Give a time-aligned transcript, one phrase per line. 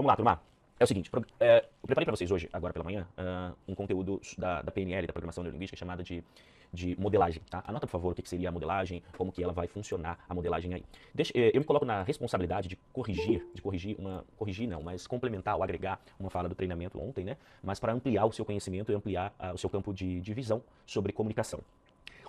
[0.00, 0.40] Vamos lá, turma.
[0.78, 3.74] É o seguinte, pro, é, eu preparei para vocês hoje, agora pela manhã, uh, um
[3.74, 6.24] conteúdo da, da, PNL, da Programação Neurolinguística, chamada de,
[6.72, 7.42] de modelagem.
[7.50, 7.62] Tá?
[7.66, 10.32] Anota, por favor, o que, que, seria a modelagem, como que ela vai funcionar, a
[10.32, 10.82] modelagem aí.
[11.14, 15.06] Deixa, eh, eu me coloco na responsabilidade de corrigir, de corrigir uma, corrigir não, mas
[15.06, 17.36] complementar ou agregar uma fala do treinamento ontem, né?
[17.62, 20.62] Mas para ampliar o seu conhecimento e ampliar uh, o seu campo de, de visão
[20.86, 21.60] sobre comunicação.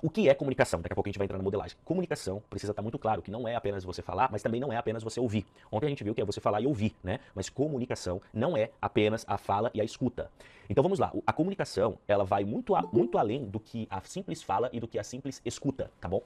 [0.03, 0.81] O que é comunicação?
[0.81, 1.77] Daqui a pouco a gente vai entrar na modelagem.
[1.85, 4.75] Comunicação precisa estar muito claro que não é apenas você falar, mas também não é
[4.75, 5.45] apenas você ouvir.
[5.71, 7.19] Ontem a gente viu que é você falar e ouvir, né?
[7.35, 10.31] Mas comunicação não é apenas a fala e a escuta.
[10.67, 11.13] Então vamos lá.
[11.27, 14.87] A comunicação, ela vai muito, a, muito além do que a simples fala e do
[14.87, 16.23] que a simples escuta, tá bom?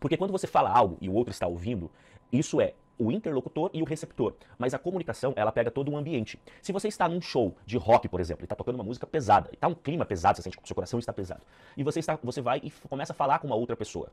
[0.00, 1.88] Porque quando você fala algo e o outro está ouvindo,
[2.32, 4.34] isso é o interlocutor e o receptor.
[4.58, 6.38] Mas a comunicação, ela pega todo um ambiente.
[6.62, 9.48] Se você está num show de rock, por exemplo, e está tocando uma música pesada,
[9.52, 11.42] e está um clima pesado, você sente que o seu coração está pesado,
[11.76, 14.08] e você, está, você vai e começa a falar com uma outra pessoa.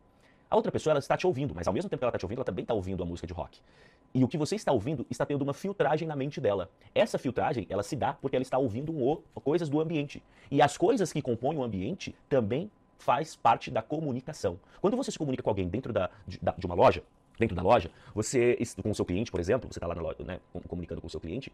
[0.49, 2.25] A outra pessoa ela está te ouvindo, mas ao mesmo tempo que ela está te
[2.25, 3.59] ouvindo, ela também está ouvindo a música de rock.
[4.13, 6.70] E o que você está ouvindo está tendo uma filtragem na mente dela.
[6.94, 10.22] Essa filtragem, ela se dá porque ela está ouvindo um, coisas do ambiente.
[10.50, 14.59] E as coisas que compõem o ambiente também faz parte da comunicação.
[14.81, 17.02] Quando você se comunica com alguém dentro da, de, da, de uma loja,
[17.40, 20.24] dentro da loja, você, com o seu cliente, por exemplo, você está lá na loja,
[20.24, 21.52] né, comunicando com o seu cliente,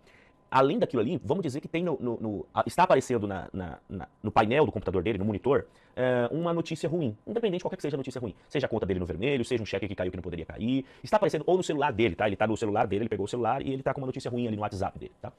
[0.50, 4.08] além daquilo ali, vamos dizer que tem no, no, no está aparecendo na, na, na,
[4.22, 7.81] no painel do computador dele, no monitor, é, uma notícia ruim, independente de qualquer que
[7.81, 10.11] seja a notícia ruim, seja a conta dele no vermelho, seja um cheque que caiu
[10.11, 12.25] que não poderia cair, está aparecendo ou no celular dele, tá?
[12.28, 14.30] Ele está no celular dele, ele pegou o celular e ele está com uma notícia
[14.30, 15.31] ruim ali no WhatsApp dele, tá?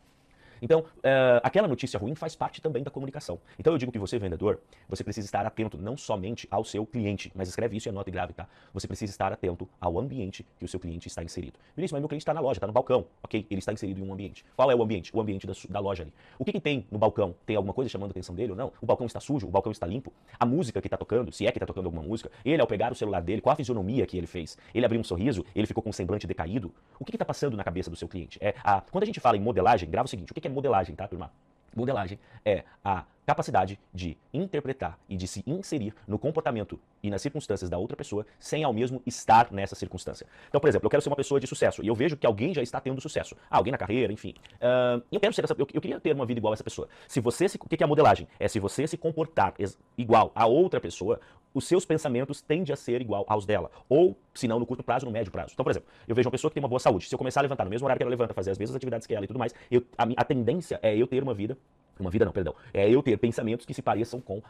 [0.60, 3.38] Então, uh, aquela notícia ruim faz parte também da comunicação.
[3.58, 7.32] Então, eu digo que você, vendedor, você precisa estar atento não somente ao seu cliente,
[7.34, 8.48] mas escreve isso e anota e grave, tá?
[8.72, 11.58] Você precisa estar atento ao ambiente que o seu cliente está inserido.
[11.76, 13.06] Vinícius, mas meu cliente está na loja, está no balcão.
[13.22, 14.44] Ok, ele está inserido em um ambiente.
[14.56, 15.14] Qual é o ambiente?
[15.14, 16.12] O ambiente da, da loja ali.
[16.38, 17.34] O que, que tem no balcão?
[17.46, 18.72] Tem alguma coisa chamando a atenção dele ou não?
[18.80, 19.46] O balcão está sujo?
[19.46, 20.12] O balcão está limpo?
[20.38, 22.92] A música que está tocando, se é que está tocando alguma música, ele ao pegar
[22.92, 24.56] o celular dele, qual a fisionomia que ele fez?
[24.74, 25.44] Ele abriu um sorriso?
[25.54, 26.72] Ele ficou com um semblante decaído?
[26.98, 28.38] O que está passando na cabeça do seu cliente?
[28.40, 30.52] É a, quando a gente fala em modelagem, grava o seguinte, o que, que é
[30.54, 31.30] modelagem, tá, turma?
[31.74, 37.68] Modelagem é a capacidade de interpretar e de se inserir no comportamento e nas circunstâncias
[37.68, 40.26] da outra pessoa sem ao mesmo estar nessa circunstância.
[40.48, 42.54] Então, por exemplo, eu quero ser uma pessoa de sucesso e eu vejo que alguém
[42.54, 43.36] já está tendo sucesso.
[43.50, 44.34] Ah, alguém na carreira, enfim.
[44.54, 46.88] Uh, eu quero ser essa, eu, eu, queria ter uma vida igual a essa pessoa.
[47.06, 48.26] Se você se, o que é a modelagem?
[48.40, 49.52] É se você se comportar
[49.98, 51.20] igual a outra pessoa,
[51.58, 53.70] os seus pensamentos tendem a ser igual aos dela.
[53.88, 55.52] Ou, se não, no curto prazo, no médio prazo.
[55.52, 57.08] Então, por exemplo, eu vejo uma pessoa que tem uma boa saúde.
[57.08, 59.06] Se eu começar a levantar no mesmo horário que ela levanta, fazer as mesmas atividades
[59.06, 61.58] que ela e tudo mais, eu, a, a tendência é eu ter uma vida
[61.98, 62.54] uma vida não, perdão.
[62.72, 64.42] É eu ter pensamentos que se pareçam com uh,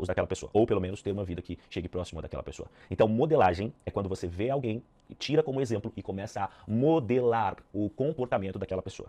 [0.00, 0.50] os daquela pessoa.
[0.52, 2.68] Ou pelo menos ter uma vida que chegue próximo daquela pessoa.
[2.90, 4.82] Então, modelagem é quando você vê alguém,
[5.16, 9.08] tira como exemplo e começa a modelar o comportamento daquela pessoa.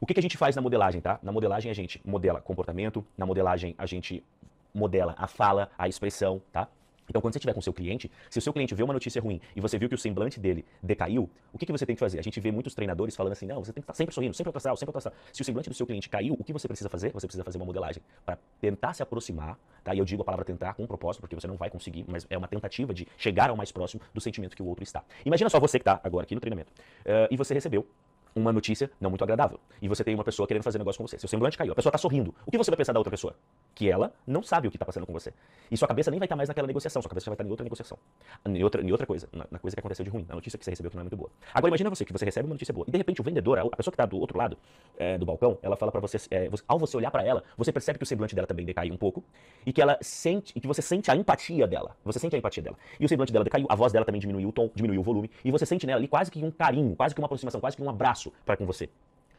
[0.00, 1.18] O que, que a gente faz na modelagem, tá?
[1.22, 4.24] Na modelagem a gente modela comportamento, na modelagem a gente
[4.72, 6.68] modela a fala, a expressão, tá?
[7.08, 9.40] Então, quando você estiver com seu cliente, se o seu cliente vê uma notícia ruim
[9.56, 12.18] e você viu que o semblante dele decaiu, o que, que você tem que fazer?
[12.18, 14.48] A gente vê muitos treinadores falando assim, não, você tem que estar sempre sorrindo, sempre
[14.48, 15.14] autoastral, sempre autoastral.
[15.32, 17.12] Se o semblante do seu cliente caiu, o que você precisa fazer?
[17.12, 19.94] Você precisa fazer uma modelagem para tentar se aproximar, tá?
[19.94, 22.26] E eu digo a palavra tentar com um propósito, porque você não vai conseguir, mas
[22.28, 25.02] é uma tentativa de chegar ao mais próximo do sentimento que o outro está.
[25.24, 27.86] Imagina só você que está agora aqui no treinamento uh, e você recebeu
[28.34, 29.58] uma notícia não muito agradável.
[29.80, 31.18] E você tem uma pessoa querendo fazer negócio com você.
[31.18, 31.72] Seu semblante caiu.
[31.72, 32.34] A pessoa está sorrindo.
[32.46, 33.34] O que você vai pensar da outra pessoa?
[33.74, 35.32] Que ela não sabe o que está passando com você.
[35.70, 37.02] E sua cabeça nem vai estar tá mais naquela negociação.
[37.02, 37.98] Sua cabeça vai estar tá em outra negociação.
[38.46, 39.28] Em outra, em outra coisa.
[39.32, 40.24] Na, na, coisa que aconteceu de ruim.
[40.28, 41.30] Na notícia que você recebeu que não é muito boa.
[41.52, 42.84] Agora imagina você que você recebe uma notícia boa.
[42.88, 44.56] E de repente o vendedor, a pessoa que está do outro lado
[44.96, 47.72] é, do balcão, ela fala para você, é, você, ao você olhar para ela, você
[47.72, 49.22] percebe que o semblante dela também decaiu um pouco.
[49.66, 51.96] E que ela sente, e que você sente a empatia dela.
[52.04, 52.76] Você sente a empatia dela.
[52.98, 55.30] E o semblante dela decaiu, a voz dela também diminuiu o tom, diminuiu o volume.
[55.44, 57.82] E você sente nela ali quase que um carinho, quase que uma aproximação, quase que
[57.82, 58.88] um abraço para com você.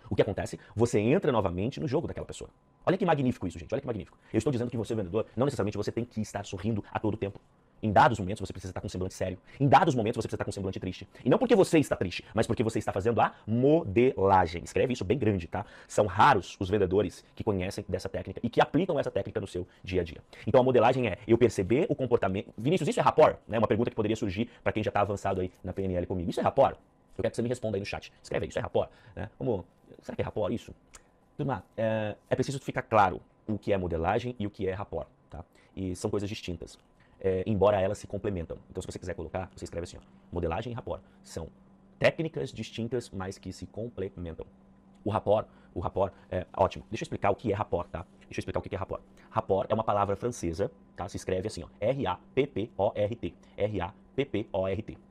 [0.09, 0.59] O que acontece?
[0.75, 2.49] Você entra novamente no jogo daquela pessoa.
[2.85, 3.71] Olha que magnífico isso, gente.
[3.71, 4.17] Olha que magnífico.
[4.33, 7.15] Eu estou dizendo que você, vendedor, não necessariamente você tem que estar sorrindo a todo
[7.15, 7.39] tempo.
[7.81, 9.37] Em dados momentos você precisa estar com um semblante sério.
[9.59, 11.07] Em dados momentos você precisa estar com um semblante triste.
[11.23, 14.63] E não porque você está triste, mas porque você está fazendo a modelagem.
[14.63, 15.65] Escreve isso bem grande, tá?
[15.87, 19.67] São raros os vendedores que conhecem dessa técnica e que aplicam essa técnica no seu
[19.83, 20.21] dia a dia.
[20.45, 22.51] Então a modelagem é eu perceber o comportamento.
[22.57, 23.37] Vinícius, isso é rapport?
[23.47, 23.57] Né?
[23.57, 26.29] Uma pergunta que poderia surgir para quem já está avançado aí na PNL comigo.
[26.29, 26.77] Isso é rapport?
[27.19, 28.13] Eu quero que você me responda aí no chat.
[28.23, 28.89] Escreve aí, isso é rapport?
[29.13, 29.29] Né?
[29.37, 29.65] Como,
[30.01, 30.73] será que é rapport isso?
[31.35, 35.05] Turma, é, é preciso ficar claro o que é modelagem e o que é rapport,
[35.29, 35.43] tá?
[35.75, 36.79] E são coisas distintas,
[37.19, 38.57] é, embora elas se complementam.
[38.69, 40.01] Então, se você quiser colocar, você escreve assim, ó,
[40.31, 41.01] modelagem e rapport.
[41.21, 41.49] São
[41.97, 44.45] técnicas distintas, mas que se complementam.
[45.03, 46.85] O rapport, o rapport, é ótimo.
[46.89, 48.05] Deixa eu explicar o que é rapport, tá?
[48.21, 49.01] Deixa eu explicar o que é rapport.
[49.29, 51.09] Rapport é uma palavra francesa, tá?
[51.09, 53.33] Se escreve assim, ó, R-A-P-P-O-R-T.
[53.57, 54.08] R-A-P-P-O-R-T.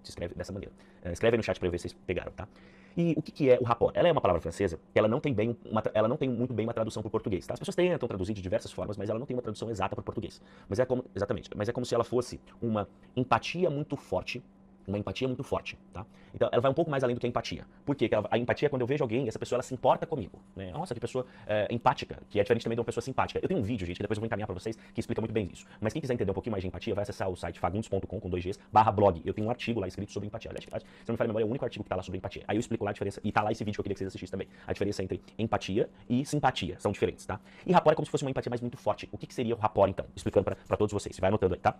[0.03, 0.75] Se escreve dessa maneira.
[1.05, 2.49] Uh, escreve aí no chat para ver se vocês pegaram, tá?
[2.97, 3.97] E o que, que, é o rapport?
[3.97, 6.67] Ela é uma palavra francesa, ela não tem bem uma, ela não tem muito bem
[6.67, 7.47] uma tradução para o português.
[7.47, 7.55] Tá?
[7.55, 10.01] As pessoas tentam traduzir de diversas formas, mas ela não tem uma tradução exata para
[10.01, 10.43] o português.
[10.69, 14.43] Mas é como, exatamente, mas é como se ela fosse uma empatia muito forte
[14.89, 16.05] uma empatia muito forte, tá?
[16.35, 17.67] Então, ela vai um pouco mais além do que a empatia.
[17.85, 18.09] Por quê?
[18.09, 20.71] Porque a empatia é quando eu vejo alguém, essa pessoa ela se importa comigo, né?
[20.71, 23.41] Nossa, que pessoa é, empática, que é diferente também de uma pessoa simpática.
[23.43, 25.33] Eu tenho um vídeo, gente, que depois eu vou encaminhar pra vocês, que explica muito
[25.33, 25.67] bem isso.
[25.81, 28.29] Mas quem quiser entender um pouquinho mais de empatia, vai acessar o site fagundes.com com
[28.29, 29.21] dois Gs, barra blog.
[29.25, 30.51] Eu tenho um artigo lá escrito sobre empatia.
[30.51, 32.19] Aliás, se não me falha a memória, é o único artigo que tá lá sobre
[32.19, 32.45] empatia.
[32.47, 33.99] Aí eu explico lá a diferença, e tá lá esse vídeo que eu queria que
[33.99, 34.49] vocês assistissem também.
[34.67, 37.41] A diferença entre empatia e simpatia, são diferentes, tá?
[37.67, 39.09] E rapport é como se fosse uma empatia mais muito forte.
[39.13, 40.07] O que, que seria o rapport, então?
[40.15, 41.15] Explicando pra todos vocês.
[41.15, 41.77] Você vai anotando aí, tá?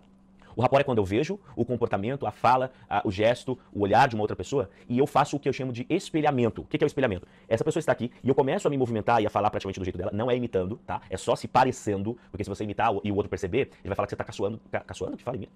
[0.59, 4.09] O rapport é quando eu vejo o comportamento, a fala, a- o gesto, o olhar
[4.09, 6.63] de uma outra pessoa e eu faço o que eu chamo de espelhamento.
[6.63, 7.25] O que é o espelhamento?
[7.47, 9.85] Essa pessoa está aqui e eu começo a me movimentar e a falar praticamente do
[9.85, 10.11] jeito dela.
[10.13, 10.99] Não é imitando, tá?
[11.09, 14.05] É só se parecendo, porque se você imitar e o outro perceber, ele vai falar
[14.05, 14.59] que você tá caçoando.
[14.69, 15.15] Ca, caçoando?
[15.15, 15.47] Que fala mim?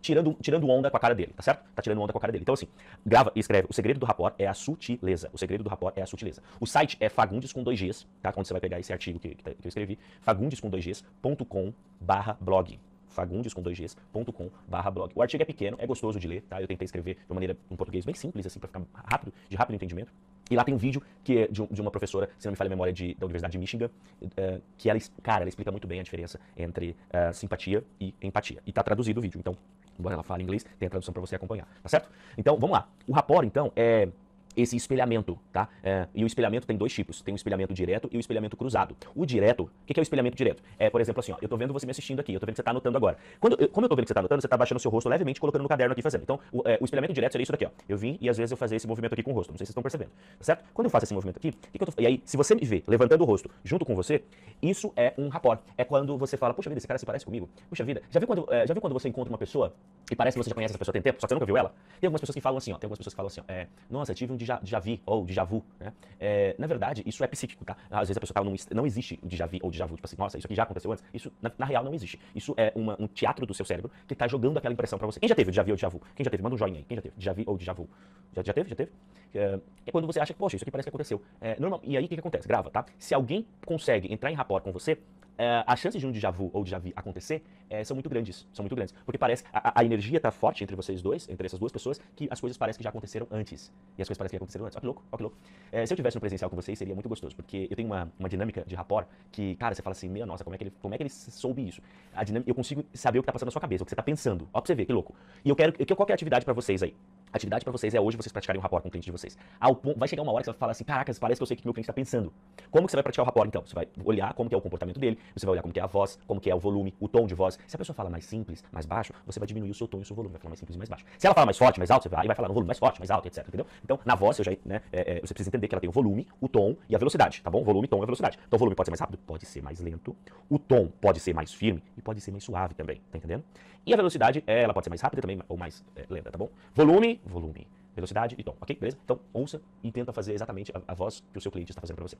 [0.00, 1.64] Tirando, tirando onda com a cara dele, tá certo?
[1.74, 2.42] Tá tirando onda com a cara dele.
[2.42, 2.68] Então, assim,
[3.04, 3.66] grava e escreve.
[3.68, 5.28] O segredo do rapport é a sutileza.
[5.32, 6.40] O segredo do rapport é a sutileza.
[6.60, 8.32] O site é fagundes com dois Gs, tá?
[8.32, 12.36] Quando você vai pegar esse artigo que, que, eu escrevi, fagundes com dois Gs.com barra
[12.40, 12.78] blog
[13.12, 15.12] fagundes com dois Gs.com barra blog.
[15.14, 16.60] O artigo é pequeno, é gostoso de ler, tá?
[16.60, 19.56] Eu tentei escrever de uma maneira em português bem simples, assim, pra ficar rápido, de
[19.56, 20.12] rápido entendimento.
[20.50, 22.68] E lá tem um vídeo que é de, um- uma professora, se não me falha
[22.68, 23.88] a memória, de, da Universidade de Michigan,
[24.36, 28.60] eh, que ela, cara, ela explica muito bem a diferença entre eh, simpatia e empatia.
[28.66, 29.56] E tá traduzido o vídeo, então,
[29.98, 32.10] embora ela fale inglês, tem a tradução pra você acompanhar, tá certo?
[32.36, 32.88] Então, vamos lá.
[33.06, 34.08] O rapport, então, é
[34.56, 35.68] esse espelhamento, tá?
[35.82, 38.96] É, e o espelhamento tem dois tipos, tem o espelhamento direto e o espelhamento cruzado.
[39.14, 40.62] O direto, o que que é o espelhamento direto?
[40.78, 42.54] É, por exemplo, assim, ó, eu tô vendo você me assistindo aqui, eu tô vendo
[42.54, 43.16] que você tá anotando agora.
[43.40, 44.90] Quando, eu- como eu tô vendo que você tá anotando, você tá baixando o seu
[44.90, 46.22] rosto levemente colocando no caderno aqui fazendo.
[46.22, 47.70] Então, o, é, o espelhamento direto seria isso daqui, ó.
[47.88, 49.66] Eu vim e às vezes eu fazia esse movimento aqui com o rosto, não sei
[49.66, 50.64] se vocês estão percebendo, tá certo?
[50.74, 52.64] Quando eu faço esse movimento aqui, que que eu tô, e aí, se você me
[52.64, 54.22] vê levantando o rosto junto com você,
[54.60, 55.60] isso é um rapport.
[55.76, 57.48] É quando você fala, puxa vida, esse cara se parece comigo.
[57.68, 59.74] Puxa vida, já viu quando, é, já viu quando você encontra uma pessoa
[60.10, 61.56] e parece que você já conhece essa pessoa tem tempo, só que você nunca viu
[61.56, 61.74] ela?
[62.00, 63.66] Tem algumas pessoas que falam assim, ó, tem algumas pessoas que falam assim, ó, é,
[63.90, 65.92] nossa, tive um déjà, déjà ou déjà vu, né?
[66.20, 67.76] É, na verdade, isso é psíquico, tá?
[67.90, 70.16] Às vezes a pessoa fala, não, não existe déjà vu ou déjà vu, tipo assim,
[70.18, 71.04] nossa, isso aqui já aconteceu antes.
[71.12, 72.18] Isso, na, na real, não existe.
[72.34, 75.18] Isso é uma- um teatro do seu cérebro que tá jogando aquela impressão pra você.
[75.18, 76.00] Quem já teve déjà vu ou déjà vu?
[76.14, 76.42] Quem já teve?
[76.42, 76.84] Manda um joinha aí.
[76.84, 77.14] Quem já teve?
[77.16, 77.88] Déjà vu ou déjà vu?
[78.34, 78.70] Já, já teve?
[78.70, 78.92] Já teve?
[79.34, 81.20] É, é quando você acha que, poxa, isso aqui parece que aconteceu.
[81.40, 82.46] É, normal, e aí, o que, que acontece?
[82.46, 82.84] Grava, tá?
[82.98, 84.98] Se alguém consegue entrar em rapport com você,
[85.42, 88.46] é, as chances de um déjà vu ou déjà vu acontecer é, são muito grandes,
[88.52, 91.58] são muito grandes, porque parece, a, a- energia tá forte entre vocês dois, entre essas
[91.58, 94.42] duas pessoas, que as coisas parecem que já aconteceram antes, e as coisas parecem que
[94.42, 95.36] aconteceram antes, ó que louco, ó que louco.
[95.70, 98.10] É, se eu tivesse no presencial com vocês, seria muito gostoso, porque eu tenho uma,
[98.18, 100.72] uma dinâmica de rapport que, cara, você fala assim, minha nossa, como é que ele,
[100.82, 101.80] como é que ele soube isso?
[102.14, 103.96] A dinâmica, eu consigo saber o que tá passando na sua cabeça, o que você
[103.96, 105.14] tá pensando, ó pra você ver, que louco.
[105.44, 106.94] E eu quero, que- qual que é a atividade pra vocês aí?
[107.32, 109.38] Atividade pra vocês é hoje vocês praticarem um rapport com o cliente de vocês.
[109.58, 111.46] Ao ponto- vai chegar uma hora que você vai falar assim, caracas, parece que eu
[111.46, 112.32] sei o que meu cliente está pensando.
[112.70, 113.62] Como que você vai praticar o rapport então?
[113.64, 115.82] Você vai olhar como que é o comportamento dele, você vai olhar como que é
[115.82, 117.58] a voz, como que é o volume, o tom de voz.
[117.66, 120.02] Se a pessoa fala mais simples, mais baixo, você vai diminuir o seu tom e
[120.02, 121.04] o seu volume, vai falar mais simples e mais baixo.
[121.18, 122.98] Se ela fala mais forte, mais alto, você vai, vai falar no volume mais forte,
[122.98, 123.46] mais alto, etc.
[123.48, 123.66] Entendeu?
[123.82, 125.92] Então, na voz, você, já, né, é, é, você precisa entender que ela tem o
[125.92, 127.64] volume, o tom e a velocidade, tá bom?
[127.64, 128.38] Volume, tom e velocidade.
[128.46, 130.14] Então, o volume pode ser mais rápido, pode ser mais lento,
[130.50, 133.42] o tom pode ser mais firme e pode ser mais suave também, tá entendendo?
[133.84, 136.38] E a velocidade, é, ela pode ser mais rápida também, ou mais é, lenta, tá
[136.38, 136.48] bom?
[136.74, 138.76] Volume, volume, velocidade e tom, ok?
[138.76, 138.96] Beleza?
[139.04, 141.96] Então, ouça e tenta fazer exatamente a, a voz que o seu cliente está fazendo
[141.96, 142.16] para você.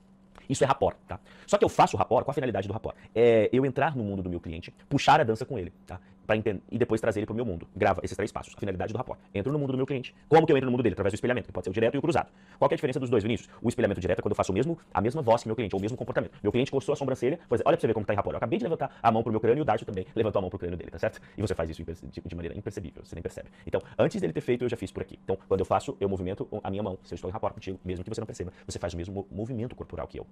[0.49, 1.19] Isso é rapport, tá?
[1.47, 2.95] Só que eu faço rapport, qual a finalidade do rapport?
[3.15, 5.99] É eu entrar no mundo do meu cliente, puxar a dança com ele, tá?
[6.29, 7.67] Entender, e depois trazer ele pro meu mundo.
[7.75, 9.19] Grava esses três passos, a finalidade do rapport.
[9.33, 10.15] Entro no mundo do meu cliente.
[10.27, 10.93] Como que eu entro no mundo dele?
[10.93, 12.29] Através do espelhamento, que pode ser o direto e o cruzado.
[12.57, 13.49] Qual é a diferença dos dois, Vinícius?
[13.61, 15.75] O espelhamento direto é quando eu faço o mesmo, a mesma voz que meu cliente,
[15.75, 16.31] ou o mesmo comportamento.
[16.41, 18.33] Meu cliente coçou a sobrancelha, pois olha pra você ver como tá em rapport.
[18.33, 20.41] Eu acabei de levantar a mão pro meu crânio e o Darcio também levantou a
[20.41, 21.19] mão pro crânio dele, tá certo?
[21.37, 23.49] E você faz isso de, maneira imperceptível, você nem percebe.
[23.67, 25.19] Então, antes dele ter feito, eu já fiz por aqui.
[25.23, 26.97] Então, quando eu faço, eu movimento a minha mão.
[27.03, 29.13] Se eu estou em rapport contigo, mesmo que você não perceba, você faz o mesmo
[29.13, 30.25] mo- movimento corporal que eu.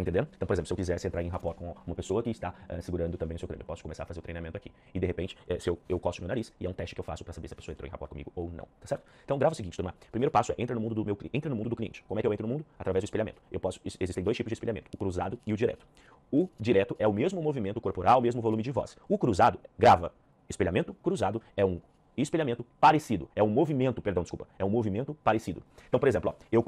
[0.00, 0.28] Tá entendendo?
[0.34, 2.80] Então, por exemplo, se eu quisesse entrar em rapport com uma pessoa que está eh,
[2.80, 4.72] segurando também o seu crânio, eu posso começar a fazer o treinamento aqui.
[4.94, 7.00] E de repente, eh, se eu, eu coço meu nariz, e é um teste que
[7.00, 9.04] eu faço para saber se a pessoa entrou em rapport comigo ou não, tá certo?
[9.24, 9.94] Então, grava o seguinte, turma.
[10.10, 12.02] Primeiro passo é entra no mundo do meu entra no mundo do cliente.
[12.08, 12.64] Como é que eu entro no mundo?
[12.78, 13.42] Através do espelhamento.
[13.52, 15.86] Eu posso ex- existem dois tipos de espelhamento, o cruzado e o direto.
[16.32, 18.96] O direto é o mesmo movimento corporal, o mesmo volume de voz.
[19.08, 20.14] O cruzado, grava.
[20.48, 21.78] Espelhamento cruzado é um
[22.16, 23.28] espelhamento parecido.
[23.36, 24.46] É um movimento, perdão, desculpa.
[24.58, 25.62] É um movimento parecido.
[25.88, 26.62] Então, por exemplo, ó, eu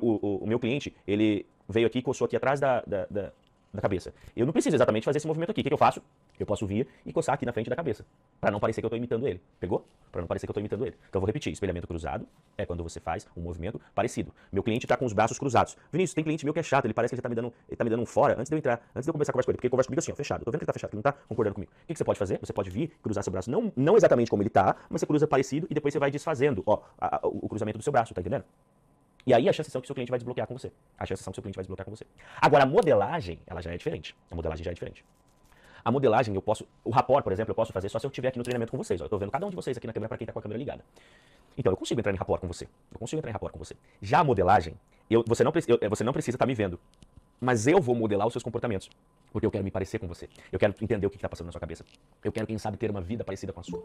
[0.00, 3.32] o- o meu cliente, ele veio aqui e coçou aqui atrás da, da, da-
[3.70, 4.14] da cabeça.
[4.34, 5.60] Eu não preciso exatamente fazer esse movimento aqui.
[5.60, 6.00] O que, que eu faço?
[6.40, 8.02] Eu posso vir e coçar aqui na frente da cabeça.
[8.40, 9.42] Para não parecer que eu estou imitando ele.
[9.60, 9.84] Pegou?
[10.10, 10.96] Para não parecer que eu estou imitando ele.
[11.10, 11.52] Então eu vou repetir.
[11.52, 14.32] Espelhamento cruzado é quando você faz um movimento parecido.
[14.50, 15.76] Meu cliente está com os braços cruzados.
[15.92, 16.86] Vinícius, tem cliente meu que é chato.
[16.86, 18.58] Ele parece que ele está me dando, tá me dando um fora antes de eu
[18.58, 19.56] entrar, antes de eu começar a conversar com ele.
[19.58, 20.44] Porque ele conversa comigo assim, ó, fechado.
[20.46, 21.70] Tô vendo que ele tá fechado, que ele não tá concordando comigo.
[21.70, 22.38] O que, que você pode fazer?
[22.40, 25.26] Você pode vir, cruzar seu braço, não, não exatamente como ele tá, mas você cruza
[25.28, 28.22] parecido e depois você vai desfazendo, ó, a- a- o cruzamento do seu braço, tá
[28.22, 28.44] entendendo?
[29.28, 30.72] E aí a chance são que seu cliente vai desbloquear com você.
[30.98, 32.06] A chance são que seu cliente vai desbloquear com você.
[32.40, 34.16] Agora, a modelagem, ela já é diferente.
[34.30, 35.04] A modelagem já é diferente.
[35.84, 36.66] A modelagem, eu posso.
[36.82, 38.78] O rapport, por exemplo, eu posso fazer só se eu estiver aqui no treinamento com
[38.78, 38.98] vocês.
[39.02, 39.04] Ó.
[39.04, 40.42] Eu tô vendo cada um de vocês aqui na câmera para quem tá com a
[40.42, 40.82] câmera ligada.
[41.58, 42.66] Então, eu consigo entrar em rapport com você.
[42.90, 43.76] Eu consigo entrar em rapport com você.
[44.00, 44.74] Já a modelagem,
[45.10, 46.80] eu, você, não, eu- você não precisa estar me vendo.
[47.40, 48.90] Mas eu vou modelar os seus comportamentos.
[49.30, 50.28] Porque eu quero me parecer com você.
[50.50, 51.84] Eu quero entender o que está passando na sua cabeça.
[52.24, 53.80] Eu quero, quem sabe, ter uma vida parecida com a sua.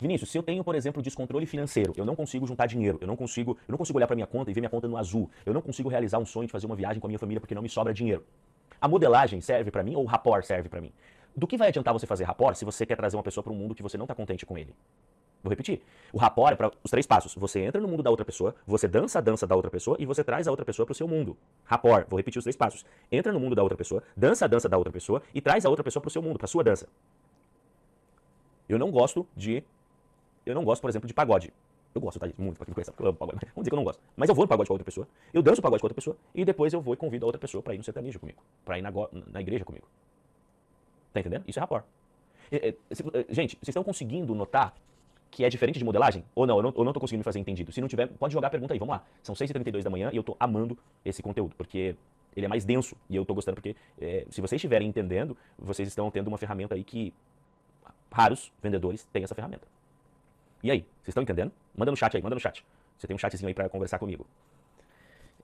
[0.00, 3.16] Vinícius, se eu tenho, por exemplo, descontrole financeiro, eu não consigo juntar dinheiro, eu não
[3.16, 5.52] consigo, eu não consigo olhar para minha conta e ver minha conta no azul, eu
[5.52, 7.62] não consigo realizar um sonho de fazer uma viagem com a minha família porque não
[7.62, 8.24] me sobra dinheiro.
[8.80, 10.92] A modelagem serve para mim ou o rapport serve para mim?
[11.36, 13.56] Do que vai adiantar você fazer rapport se você quer trazer uma pessoa para um
[13.56, 14.74] mundo que você não está contente com ele?
[15.42, 15.80] Vou repetir.
[16.12, 17.34] O rapport é para os três passos.
[17.34, 20.06] Você entra no mundo da outra pessoa, você dança a dança da outra pessoa e
[20.06, 21.36] você traz a outra pessoa para o seu mundo.
[21.64, 22.06] Rapport.
[22.08, 22.84] Vou repetir os três passos.
[23.10, 25.68] Entra no mundo da outra pessoa, dança a dança da outra pessoa e traz a
[25.68, 26.88] outra pessoa para o seu mundo, para sua dança.
[28.68, 29.62] Eu não gosto de.
[30.44, 31.52] Eu não gosto, por exemplo, de pagode.
[31.94, 32.28] Eu gosto, tá?
[32.36, 33.38] Muito, pra quem conhece, porque eu amo pagode.
[33.54, 34.02] Vamos dizer que eu não gosto.
[34.16, 36.16] Mas eu vou no pagode com outra pessoa, eu danço o pagode com outra pessoa,
[36.34, 38.42] e depois eu vou e convido a outra pessoa para ir no sertanejo comigo.
[38.64, 38.92] Para ir na,
[39.32, 39.88] na igreja comigo.
[41.12, 41.44] Tá entendendo?
[41.48, 41.84] Isso é rapport.
[43.30, 44.74] Gente, vocês estão conseguindo notar
[45.30, 46.24] que é diferente de modelagem?
[46.34, 47.72] Ou não, eu não, eu não tô conseguindo me fazer entendido.
[47.72, 49.04] Se não tiver, pode jogar a pergunta aí, vamos lá.
[49.22, 51.96] São 6h32 da manhã e eu tô amando esse conteúdo, porque
[52.36, 55.88] ele é mais denso e eu tô gostando porque é, se vocês estiverem entendendo, vocês
[55.88, 57.12] estão tendo uma ferramenta aí que
[58.10, 59.66] raros vendedores têm essa ferramenta.
[60.62, 61.52] E aí, vocês estão entendendo?
[61.76, 62.64] Manda no chat aí, manda no chat.
[62.96, 64.26] Você tem um chatzinho aí para conversar comigo.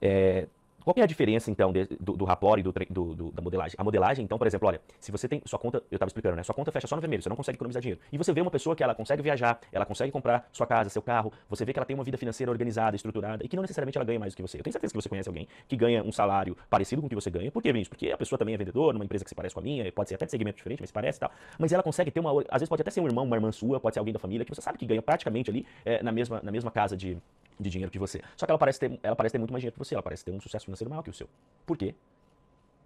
[0.00, 0.48] É,
[0.84, 3.76] qual é a diferença, então, de, do, do rapport e do, do, do, da modelagem?
[3.78, 6.42] A modelagem, então, por exemplo, olha, se você tem sua conta, eu estava explicando, né?
[6.42, 8.00] Sua conta fecha só no vermelho, você não consegue economizar dinheiro.
[8.12, 11.02] E você vê uma pessoa que ela consegue viajar, ela consegue comprar sua casa, seu
[11.02, 13.96] carro, você vê que ela tem uma vida financeira organizada, estruturada, e que não necessariamente
[13.98, 14.58] ela ganha mais do que você.
[14.58, 17.14] Eu tenho certeza que você conhece alguém que ganha um salário parecido com o que
[17.14, 17.50] você ganha.
[17.50, 17.88] Por que, Vinícius?
[17.88, 20.08] Porque a pessoa também é vendedora, numa empresa que se parece com a minha, pode
[20.08, 21.30] ser até de segmento diferente, mas se parece e tal.
[21.58, 22.42] Mas ela consegue ter uma.
[22.48, 24.44] Às vezes pode até ser um irmão, uma irmã sua, pode ser alguém da família,
[24.44, 27.18] que você sabe que ganha praticamente ali é, na, mesma, na mesma casa de,
[27.58, 28.22] de dinheiro que você.
[28.36, 30.24] Só que ela parece, ter, ela parece ter muito mais dinheiro que você, ela parece
[30.24, 31.28] ter um sucesso financeiro maior que o seu.
[31.66, 31.94] Por quê?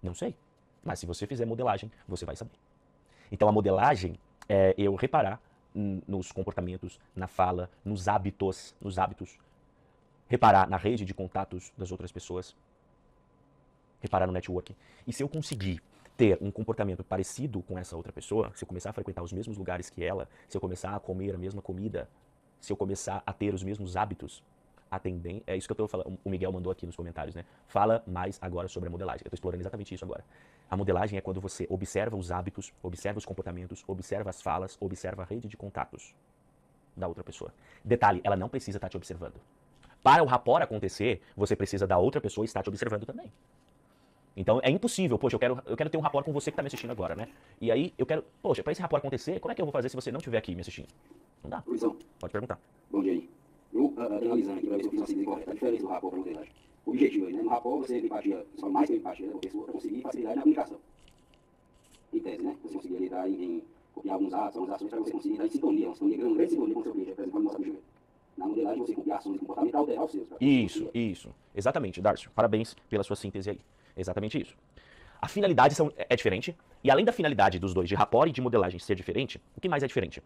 [0.01, 0.35] Não sei.
[0.83, 2.53] Mas se você fizer modelagem, você vai saber.
[3.31, 5.41] Então a modelagem é eu reparar
[5.73, 9.37] nos comportamentos, na fala, nos hábitos, nos hábitos,
[10.27, 12.55] reparar na rede de contatos das outras pessoas,
[13.99, 14.75] reparar no network.
[15.05, 15.81] E se eu conseguir
[16.15, 19.55] ter um comportamento parecido com essa outra pessoa, se eu começar a frequentar os mesmos
[19.57, 22.09] lugares que ela, se eu começar a comer a mesma comida,
[22.59, 24.43] se eu começar a ter os mesmos hábitos,
[24.89, 25.43] a tendência.
[25.47, 26.17] É isso que eu estou falando.
[26.23, 27.45] O Miguel mandou aqui nos comentários, né?
[27.67, 29.21] Fala mais agora sobre a modelagem.
[29.23, 30.23] Eu estou explorando exatamente isso agora.
[30.69, 35.23] A modelagem é quando você observa os hábitos, observa os comportamentos, observa as falas, observa
[35.23, 36.13] a rede de contatos
[36.95, 37.53] da outra pessoa.
[37.83, 39.35] Detalhe, ela não precisa estar te observando.
[40.03, 43.31] Para o rapport acontecer, você precisa da outra pessoa estar te observando também.
[44.35, 46.61] Então é impossível, poxa, eu quero, eu quero ter um rapport com você que está
[46.61, 47.27] me assistindo agora, né?
[47.59, 49.89] E aí eu quero, poxa, para esse rapport acontecer, como é que eu vou fazer
[49.89, 50.87] se você não estiver aqui me assistindo?
[51.43, 51.63] Não dá.
[51.65, 51.97] Luizão.
[52.19, 52.59] Pode perguntar.
[52.91, 53.29] Bom dia aí.
[53.73, 55.87] Eu, uh, analisando aqui para ver se eu fiz uma síntese correta, a diferença do
[55.89, 56.53] rapport para a modelagem.
[56.85, 57.41] O objetivo aí, né?
[57.41, 60.77] No rapport você empatia, só mais que empatia né, pessoa para conseguir facilidade na comunicação.
[62.13, 62.55] Em tese, né?
[62.63, 65.45] Você conseguir ali dar em, em copiar alguns atos, algumas ações para você conseguir dar
[65.45, 67.65] em sintonia, uma sintonia grande, grande sintonia com o seu cliente, por exemplo, mostrar no
[67.65, 67.83] joelho.
[68.37, 70.27] Na modelagem você copiar ações comportamento alterar os seus.
[70.39, 71.35] Isso, isso.
[71.55, 72.31] Exatamente, Darcio.
[72.31, 73.59] Parabéns pela sua síntese aí.
[73.95, 74.55] Exatamente isso.
[75.19, 78.39] A finalidade são, é diferente, e além da finalidade dos dois, de rapport e de
[78.39, 80.21] modelagem ser diferente, o que mais é diferente?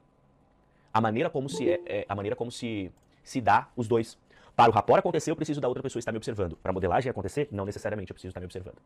[0.93, 2.91] A maneira como se, é, é a maneira como se
[3.23, 4.17] se dá os dois.
[4.55, 6.55] Para o rapport acontecer, eu preciso da outra pessoa estar me observando.
[6.57, 8.77] Para a modelagem acontecer, não necessariamente eu preciso estar me observando.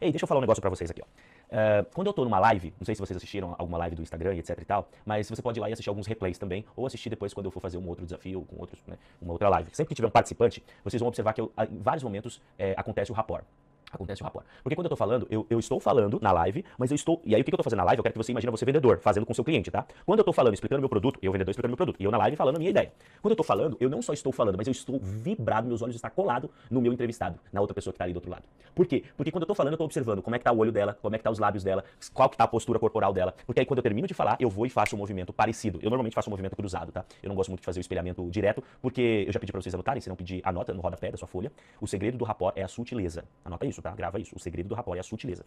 [0.00, 1.06] Ei, deixa eu falar um negócio para vocês aqui, ó.
[1.48, 4.36] Uh, quando eu tô numa live, não sei se vocês assistiram alguma live do Instagram
[4.36, 7.08] etc e tal, mas você pode ir lá e assistir alguns replays também, ou assistir
[7.08, 9.70] depois quando eu for fazer um outro desafio, com outros, né, uma outra live.
[9.72, 13.10] Sempre que tiver um participante, vocês vão observar que eu, em vários momentos é, acontece
[13.10, 13.44] o rapport.
[13.90, 14.44] Acontece o rapport.
[14.62, 17.20] Porque quando eu tô falando, eu, eu, estou falando na live, mas eu estou.
[17.24, 17.98] E aí o que eu tô fazendo na live?
[17.98, 19.86] Eu quero que você imagine você vendedor, fazendo com seu cliente, tá?
[20.04, 22.18] Quando eu tô falando, explicando meu produto, eu vendedor explicando meu produto, e eu na
[22.18, 22.92] live falando a minha ideia.
[23.22, 25.96] Quando eu tô falando, eu não só estou falando, mas eu estou vibrado, meus olhos
[25.96, 28.44] estão colados no meu entrevistado, na outra pessoa que tá ali do outro lado.
[28.74, 29.04] Por quê?
[29.16, 30.96] Porque quando eu tô falando, eu tô observando como é que tá o olho dela,
[31.00, 33.34] como é que tá os lábios dela, qual que tá a postura corporal dela.
[33.46, 35.78] Porque aí quando eu termino de falar, eu vou e faço um movimento parecido.
[35.82, 37.04] Eu normalmente faço um movimento cruzado, tá?
[37.22, 39.74] Eu não gosto muito de fazer o espelhamento direto, porque eu já pedi para vocês
[39.74, 41.50] anotarem, se não pedir, anota no rodapé da sua folha.
[41.80, 43.24] O segredo do é a sutileza.
[43.44, 43.94] Anota isso, tá?
[43.94, 44.34] Grava isso.
[44.34, 45.44] O segredo do rapport, é a sutileza.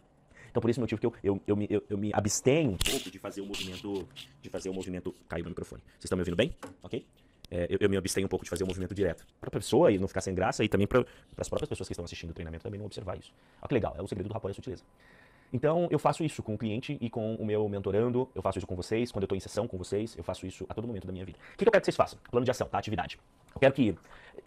[0.49, 3.09] Então por esse motivo que eu, eu, eu, me, eu, eu me abstenho um pouco
[3.09, 4.07] de fazer o movimento.
[4.41, 5.15] De fazer o movimento.
[5.27, 5.81] Caiu meu microfone.
[5.93, 6.55] Vocês estão me ouvindo bem?
[6.83, 7.05] Ok?
[7.49, 9.25] É, eu, eu, me abstenho um pouco de fazer o movimento direto.
[9.39, 11.05] Para a pessoa e não ficar sem graça, e também para
[11.37, 13.33] as próprias pessoas que estão assistindo o treinamento também não observar isso.
[13.61, 14.83] Olha que legal, é o segredo do rapport e a sutileza.
[15.53, 18.67] Então, eu faço isso com o cliente e com o meu mentorando, eu faço isso
[18.67, 21.05] com vocês, quando eu estou em sessão com vocês, eu faço isso a todo momento
[21.05, 21.37] da minha vida.
[21.39, 22.17] O que, que eu quero que vocês façam?
[22.31, 22.77] Plano de ação, tá?
[22.77, 23.19] Atividade.
[23.53, 23.93] Eu quero que.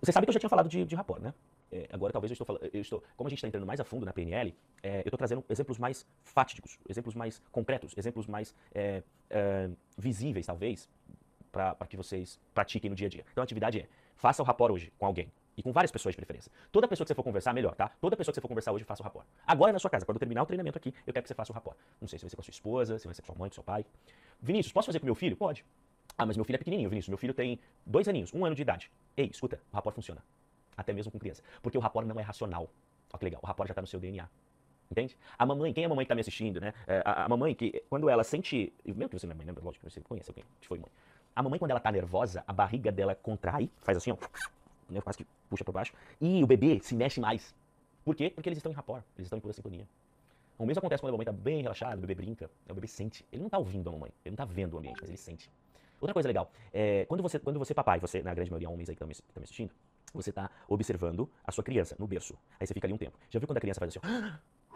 [0.01, 1.35] Você sabe que eu já tinha falado de, de rapport, né?
[1.71, 2.69] É, agora talvez eu estou falando.
[2.73, 5.19] Eu estou, como a gente está entrando mais a fundo na PNL, é, eu estou
[5.19, 10.89] trazendo exemplos mais fáticos, exemplos mais concretos, exemplos mais é, é visíveis, talvez,
[11.51, 13.25] para que vocês pratiquem no dia a dia.
[13.33, 15.31] Então a atividade é: faça o rapport hoje com alguém.
[15.57, 16.51] E com várias pessoas de preferência.
[16.73, 17.89] Toda pessoa que você for conversar, melhor, tá?
[18.01, 19.25] Toda pessoa que você for conversar hoje, faça o rapport.
[19.47, 21.53] Agora na sua casa, quando eu terminar o treinamento aqui, eu quero que você faça
[21.53, 21.77] o rapport.
[22.01, 23.49] Não sei se vai ser com a sua esposa, se vai ser com sua mãe,
[23.49, 23.87] com seu pai.
[24.41, 25.37] Vinícius, posso fazer com meu filho?
[25.37, 25.65] Pode.
[26.19, 27.09] Ah, mas meu filho é pequenininho, Vinícius.
[27.09, 28.91] Meu filho tem dois aninhos, um ano de idade.
[29.17, 30.23] Ei, escuta, o rapport funciona.
[30.77, 31.43] Até mesmo com criança.
[31.63, 32.71] Porque o rapport não é racional.
[33.13, 34.29] Olha que legal, o rapport já está no seu DNA.
[34.91, 35.17] Entende?
[35.39, 36.75] A mamãe, quem é a mamãe que está me assistindo, né?
[36.87, 38.73] É, a, a, mamãe que, quando ela sente.
[38.85, 39.53] Mesmo que você não é mãe, né?
[39.63, 40.91] Lógico que você conhece alguém que foi mãe.
[41.35, 44.17] A mamãe, quando ela está nervosa, a barriga dela contrai, faz assim, ó.
[44.89, 45.95] Né, quase que puxa para baixo.
[46.21, 47.55] E o bebê se mexe mais.
[48.05, 48.31] Por quê?
[48.31, 49.89] Porque eles estão em rapport, eles estão em pura sintonia.
[50.59, 52.87] O mesmo acontece quando a mamãe está bem relaxada, o bebê brinca, né, o bebê
[52.87, 53.25] sente.
[53.33, 55.51] Ele não está ouvindo a mamãe, ele não está vendo o ambiente, mas ele sente.
[56.01, 58.95] Outra coisa legal, é, quando, você, quando você, papai, você, na grande maioria, homens aí
[58.95, 59.73] que estão me, me assistindo,
[60.15, 62.37] você está observando a sua criança no berço.
[62.59, 63.19] Aí você fica ali um tempo.
[63.31, 64.75] Já viu quando a criança faz assim, ó,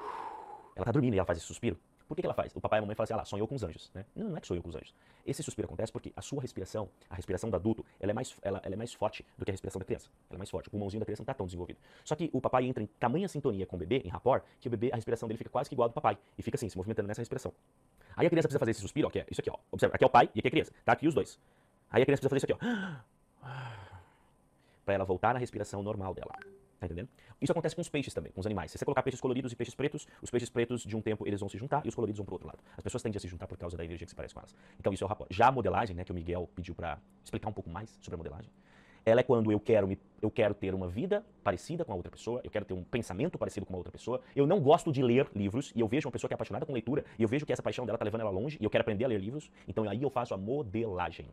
[0.78, 1.78] ela está dormindo e ela faz esse suspiro?
[2.06, 2.56] Por que, que ela faz?
[2.56, 3.90] O papai e a mamãe falam assim, ah lá, sonhou com os anjos.
[3.92, 4.04] Né?
[4.16, 4.94] Não, não é que sonhou com os anjos.
[5.26, 8.62] Esse suspiro acontece porque a sua respiração, a respiração do adulto, ela é, mais, ela,
[8.64, 10.08] ela é mais forte do que a respiração da criança.
[10.30, 10.68] Ela é mais forte.
[10.68, 11.78] O pulmãozinho da criança não está tão desenvolvido.
[12.02, 14.70] Só que o papai entra em tamanha sintonia com o bebê, em rapport, que o
[14.70, 16.16] bebê, a respiração dele fica quase que igual ao do papai.
[16.38, 17.52] E fica assim, se movimentando nessa respiração.
[18.16, 19.58] Aí a criança precisa fazer esse suspiro, ó, que é isso aqui, ó.
[19.70, 20.72] Observa, aqui é o pai e aqui é a criança.
[20.84, 21.38] Tá aqui os dois.
[21.90, 23.04] Aí a criança precisa fazer isso aqui,
[23.44, 23.87] ó.
[24.88, 26.32] Para ela voltar na respiração normal dela.
[26.80, 27.10] Tá entendendo?
[27.42, 28.70] Isso acontece com os peixes também, com os animais.
[28.70, 31.40] Se você colocar peixes coloridos e peixes pretos, os peixes pretos de um tempo eles
[31.40, 32.58] vão se juntar e os coloridos vão para o outro lado.
[32.74, 34.56] As pessoas tendem a se juntar por causa da energia que se parece com elas.
[34.80, 35.30] Então isso é o rapport.
[35.30, 38.16] Já a modelagem, né, que o Miguel pediu para explicar um pouco mais sobre a
[38.16, 38.50] modelagem,
[39.04, 42.10] ela é quando eu quero, me, eu quero ter uma vida parecida com a outra
[42.10, 44.22] pessoa, eu quero ter um pensamento parecido com a outra pessoa.
[44.34, 46.72] Eu não gosto de ler livros e eu vejo uma pessoa que é apaixonada com
[46.72, 48.80] leitura e eu vejo que essa paixão dela está levando ela longe e eu quero
[48.80, 49.50] aprender a ler livros.
[49.68, 51.26] Então aí eu faço a modelagem.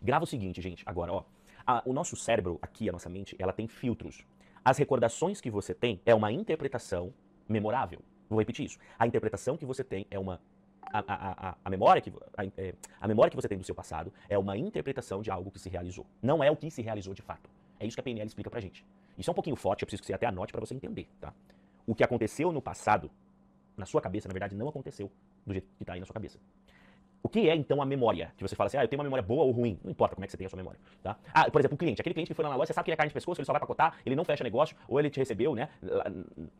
[0.00, 1.24] Grava o seguinte, gente, agora, ó.
[1.66, 4.24] A, o nosso cérebro, aqui, a nossa mente, ela tem filtros.
[4.64, 7.12] As recordações que você tem é uma interpretação
[7.48, 8.00] memorável.
[8.28, 8.78] Vou repetir isso.
[8.98, 10.40] A interpretação que você tem é uma
[10.92, 12.12] a, a, a, a, memória que,
[12.56, 15.58] é, a, memória que você tem do seu passado é uma interpretação de algo que
[15.58, 16.06] se realizou.
[16.22, 17.50] Não é o que se realizou de fato.
[17.80, 18.84] É isso que a PNL explica pra gente.
[19.18, 21.32] Isso é um pouquinho forte, eu preciso que você até anote para você entender, tá?
[21.86, 23.10] O que aconteceu no passado,
[23.76, 25.10] na sua cabeça, na verdade, não aconteceu
[25.46, 26.38] do jeito que está aí na sua cabeça.
[27.24, 28.34] O que é então a memória?
[28.36, 29.80] Que você fala assim, ah, eu tenho uma memória boa ou ruim.
[29.82, 30.78] Não importa como é que você tem a sua memória.
[31.02, 31.16] Tá?
[31.32, 31.98] Ah, por exemplo, o cliente.
[31.98, 33.40] Aquele cliente que foi lá na loja, você sabe que ele é carne de pescoço,
[33.40, 35.70] ele só vai pacotar, ele não fecha negócio, ou ele te recebeu, né?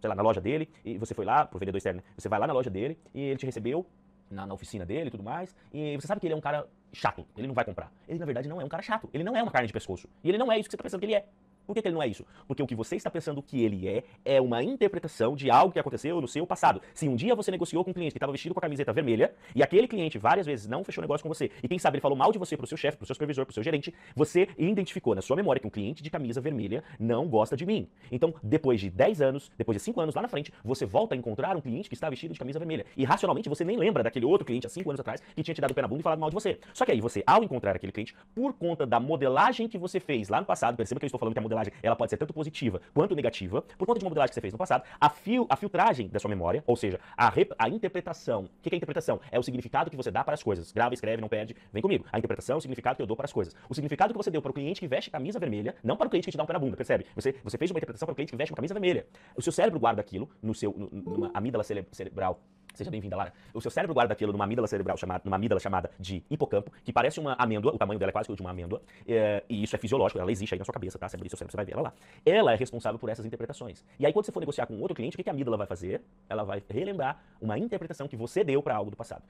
[0.00, 2.02] Sei lá, na loja dele, e você foi lá, pro vendedor externo?
[2.16, 3.85] Você vai lá na loja dele e ele te recebeu
[4.30, 6.66] na, na, oficina dele e tudo mais, e você sabe que ele é um cara
[6.94, 7.92] chato, ele não vai comprar.
[8.09, 9.11] Ele, na verdade, não é um cara chato.
[9.12, 10.09] Ele não é uma carne de pescoço.
[10.23, 11.26] E ele não é isso que você está pensando que ele é.
[11.66, 12.25] Por que, que, ele não é isso?
[12.47, 15.78] Porque o que você está pensando que ele é, é uma interpretação de algo que
[15.78, 16.80] aconteceu no seu passado.
[16.92, 19.33] Se um dia você negociou com um cliente que estava vestido com a camiseta vermelha,
[19.54, 22.17] e aquele cliente várias vezes não fechou negócio com você, e quem sabe ele falou
[22.17, 23.95] mal de você para o seu chefe, para o seu supervisor, para o seu gerente,
[24.15, 27.88] você identificou na sua memória que um cliente de camisa vermelha não gosta de mim.
[28.12, 31.19] Então, depois de 10 anos, depois de 5 anos lá na frente, você volta a
[31.19, 32.84] encontrar um cliente que está vestido de camisa vermelha.
[32.97, 35.60] E racionalmente você nem lembra daquele outro cliente há 5 anos atrás que tinha te
[35.60, 36.58] dado o pé na bunda e falado mal de você.
[36.73, 40.28] Só que aí você, ao encontrar aquele cliente, por conta da modelagem que você fez
[40.28, 42.32] lá no passado, perceba que eu estou falando que a modelagem ela pode ser tanto
[42.32, 45.47] positiva quanto negativa, por conta de uma modelagem que você fez no passado, a, fil,
[45.49, 48.45] a filtragem da sua memória, ou seja, a, a interpretação.
[48.45, 49.21] O que é a interpretação?
[49.30, 50.73] É o significado que você dá para as coisas.
[50.73, 52.04] Grava, escreve, não perde, vem comigo.
[52.12, 53.54] A interpretação é o significado que eu dou para as coisas.
[53.69, 56.10] O significado que você deu para o cliente que veste camisa vermelha, não para o
[56.10, 57.06] cliente que te dá um pé na bunda, percebe?
[57.14, 59.06] Você, você fez uma interpretação para o cliente que veste uma camisa vermelha.
[59.36, 62.40] O seu cérebro guarda aquilo no seu, no, numa amígdala cere cerebral
[62.75, 63.32] Seja bem-vinda, Lara.
[63.52, 66.93] O seu cérebro guarda aquilo numa amígdala cerebral chamada, numa amígdala chamada de hipocampo, que
[66.93, 69.76] parece uma amêndoa, o tamanho dela é quase que de uma amêndoa, é, e isso
[69.76, 71.08] é fisiológico, ela existe aí na sua cabeça, tá?
[71.08, 71.93] Você abrir seu cérebro, você vai ver ela lá.
[72.26, 73.84] Ela é responsável por essas interpretações.
[73.99, 76.02] E aí, quando você for negociar com outro cliente, o que a amígdala vai fazer?
[76.28, 79.23] Ela vai relembrar uma interpretação que você deu para algo do passado.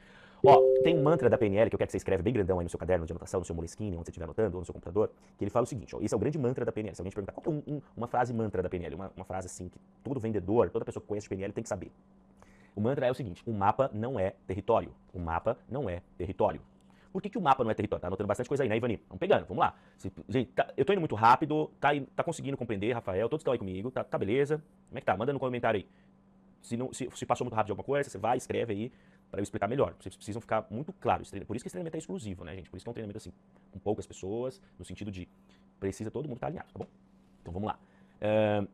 [0.46, 2.64] Ó, tem um mantra da PNL que eu quero que você escreve bem grandão aí
[2.64, 4.74] no seu caderno de anotação, no seu Moleskine, onde você estiver anotando, ou no seu
[4.74, 6.94] computador, que ele fala o seguinte, ó, esse é o grande mantra da PNL.
[6.94, 8.94] Se alguém te perguntar, qual é um, um, uma frase mantra da PNL?
[8.94, 11.90] Uma, uma frase assim que todo vendedor, toda pessoa que conhece PNL tem que saber.
[12.74, 14.92] O mantra é o seguinte: um mapa não é território.
[15.14, 16.60] Um mapa não é território.
[17.12, 18.00] Por que, que o mapa não é território?
[18.00, 19.00] Tá anotando bastante coisa aí, né, Ivani?
[19.08, 19.76] Vamos pegando, vamos lá.
[19.96, 23.52] Se, gente, tá, eu tô indo muito rápido, tá, tá conseguindo compreender, Rafael, todos estão
[23.52, 24.60] aí comigo, tá, tá beleza?
[24.88, 25.16] Como é que tá?
[25.16, 25.86] Manda no comentário aí.
[26.60, 28.92] Se, não, se, se passou muito rápido de alguma coisa, você vai, escreve aí
[29.30, 29.94] para eu explicar melhor.
[30.00, 31.30] Vocês precisam ficar muito claros.
[31.30, 32.68] Por isso que esse treinamento é exclusivo, né, gente?
[32.68, 33.32] Por isso que é um treinamento assim,
[33.70, 35.28] com poucas pessoas, no sentido de
[35.78, 36.86] precisa todo mundo estar tá alinhado, tá bom?
[37.42, 37.78] Então vamos lá.
[38.20, 38.68] Uh,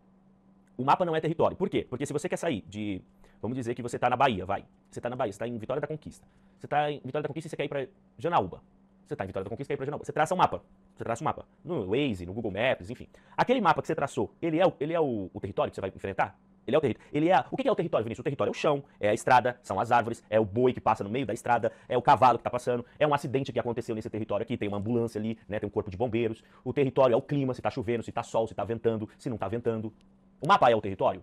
[0.79, 1.59] o mapa não é território.
[1.59, 1.87] Por quê?
[1.91, 3.03] Porque se você quer sair de
[3.41, 4.65] Vamos dizer que você está na Bahia, vai.
[4.91, 6.27] Você está na Bahia, você está em Vitória da Conquista.
[6.59, 7.87] Você está em Vitória da Conquista e você quer ir para
[8.19, 8.63] Janaúba.
[9.07, 10.05] Você está em Vitória da Conquista e quer ir para Janaúba.
[10.05, 10.63] Você traça um mapa.
[10.95, 11.47] Você traça um mapa.
[11.65, 13.09] No Waze, no Google Maps, enfim.
[13.37, 15.81] Aquele mapa que você traçou, ele é, o, ele é o, o território que você
[15.81, 16.39] vai enfrentar?
[16.67, 17.11] Ele é o território.
[17.13, 17.45] Ele é.
[17.51, 18.21] O que é o território, Vinícius?
[18.21, 20.81] O território é o chão, é a estrada, são as árvores, é o boi que
[20.81, 23.59] passa no meio da estrada, é o cavalo que está passando, é um acidente que
[23.59, 25.59] aconteceu nesse território aqui, tem uma ambulância ali, né?
[25.59, 26.45] Tem um corpo de bombeiros.
[26.63, 29.29] O território é o clima, se está chovendo, se está sol, se está ventando, se
[29.29, 29.93] não está ventando.
[30.41, 31.23] O mapa é o território?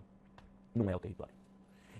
[0.74, 1.37] Não é o território.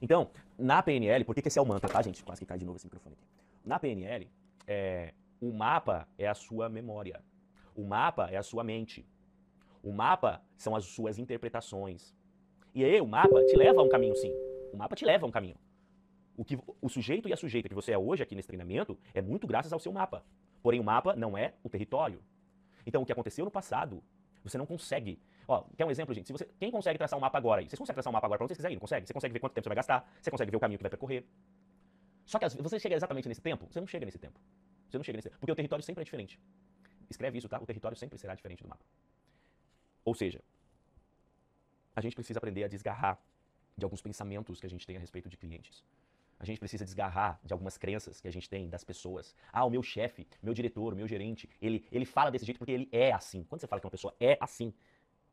[0.01, 2.23] Então, na PNL, por que, que esse é o mantra, tá, gente?
[2.25, 3.27] Quase que cai de novo esse microfone aqui.
[3.65, 4.29] Na PNL,
[4.67, 7.23] é, o mapa é a sua memória.
[7.75, 9.07] O mapa é a sua mente.
[9.83, 12.15] O mapa são as suas interpretações.
[12.75, 14.33] E aí, o mapa te leva a um caminho, sim.
[14.73, 15.57] O mapa te leva a um caminho.
[16.37, 19.21] O, que, o sujeito e a sujeita que você é hoje aqui nesse treinamento é
[19.21, 20.25] muito graças ao seu mapa.
[20.63, 22.23] Porém, o mapa não é o território.
[22.87, 24.03] Então, o que aconteceu no passado,
[24.43, 26.27] você não consegue Ó, quer um exemplo, gente?
[26.27, 27.69] Se você, quem consegue traçar um mapa agora aí?
[27.69, 28.77] Vocês conseguem traçar um mapa agora pra onde vocês quiserem?
[28.77, 29.07] Não consegue?
[29.07, 30.07] Você consegue ver quanto tempo você vai gastar?
[30.21, 31.25] Você consegue ver o caminho que vai percorrer?
[32.27, 33.67] Só que vezes, você chega exatamente nesse tempo?
[33.71, 34.39] Você não chega nesse tempo.
[34.91, 35.41] Você não chega nesse tempo.
[35.41, 36.39] Porque o território sempre é diferente.
[37.09, 37.59] Escreve isso, tá?
[37.59, 38.85] O território sempre será diferente do mapa.
[40.05, 40.43] Ou seja,
[41.97, 43.19] a gente precisa aprender a desgarrar
[43.75, 45.83] de alguns pensamentos que a gente tem a respeito de clientes.
[46.39, 49.35] A gente precisa desgarrar de algumas crenças que a gente tem das pessoas.
[49.51, 52.89] Ah, o meu chefe, meu diretor, meu gerente, ele, ele fala desse jeito porque ele
[52.93, 53.43] é assim.
[53.45, 54.73] Quando você fala que uma pessoa é assim,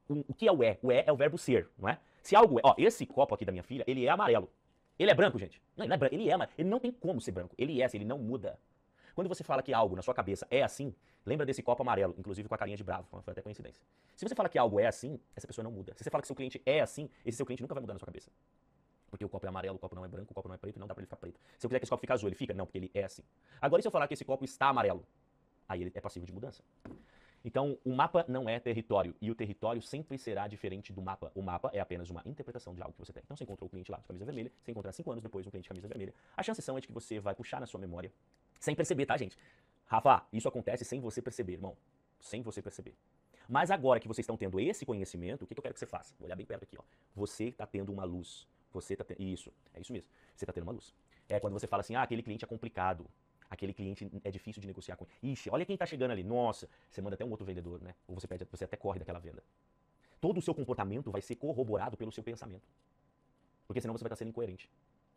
[0.08, 0.78] o, o que é o é?
[0.82, 2.00] O é é o verbo ser, não é?
[2.22, 4.50] Se algo é, ó, esse copo aqui da minha filha, ele é amarelo.
[4.98, 5.62] Ele é branco, gente.
[5.76, 7.54] Não, ele não é branco, ele é, mas ele não tem como ser branco.
[7.58, 8.58] Ele é assim, ele não muda.
[9.14, 10.94] Quando você fala que algo na sua cabeça é assim,
[11.26, 13.82] lembra desse copo amarelo, inclusive com a carinha de bravo, foi até coincidência.
[14.16, 15.94] Se você fala que algo é assim, essa pessoa não muda.
[15.96, 18.00] Se você fala que seu cliente é assim, esse seu cliente nunca vai mudar na
[18.00, 18.30] sua cabeça.
[19.10, 20.80] Porque o copo é amarelo, o copo não é branco, o copo não é preto,
[20.80, 21.40] não dá pra ele ficar preto.
[21.58, 22.54] Se eu quiser que esse copo fique azul, ele fica?
[22.54, 23.24] Não, porque ele é assim.
[23.62, 25.06] Agora, e se eu falar que esse copo está amarelo?
[25.68, 26.62] Aí ele é passível de mudança.
[27.46, 31.32] Então, o mapa não é território, e o território sempre será diferente do mapa.
[31.36, 33.22] O mapa é apenas uma interpretação de algo que você tem.
[33.24, 35.52] Então, você encontrou o cliente lá de camisa vermelha, você encontrar cinco anos depois um
[35.52, 36.12] cliente de camisa vermelha.
[36.36, 38.12] A chance são é de que você vai puxar na sua memória,
[38.60, 39.38] sem perceber, tá, gente?
[39.86, 41.78] Rafa, isso acontece sem você perceber, irmão.
[42.20, 42.96] Sem você perceber.
[43.48, 45.86] Mas agora que vocês estão tendo esse conhecimento, o que, que eu quero que você
[45.86, 46.16] faça?
[46.18, 46.84] Vou olhar bem perto aqui, ó.
[47.16, 48.48] Você está tendo uma luz.
[48.74, 49.22] Você está tendo.
[49.22, 50.10] Isso, é isso mesmo.
[50.36, 50.96] Você está tendo uma luz.
[51.30, 53.06] É quando você fala assim, ah, aquele cliente é complicado.
[53.56, 55.32] Aquele cliente é difícil de negociar com ele.
[55.32, 56.24] Ixi, olha quem está chegando ali.
[56.24, 57.96] Nossa, você manda até um outro vendedor, né?
[58.06, 59.42] Ou você, pede, você até corre daquela venda.
[60.20, 62.68] Todo o seu comportamento vai ser corroborado pelo seu pensamento.
[63.66, 64.70] Porque senão você vai estar sendo incoerente.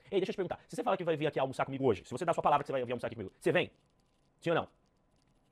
[0.04, 0.60] Ei, deixa eu te perguntar.
[0.68, 2.42] Se você fala que vai vir aqui almoçar comigo hoje, se você dá a sua
[2.42, 3.72] palavra que você vai vir almoçar aqui comigo, você vem?
[4.40, 4.64] Sim ou não?